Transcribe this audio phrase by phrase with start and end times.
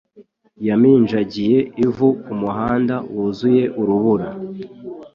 [0.67, 4.27] yaminjagiye ivu kumuhanda wuzuye urubura.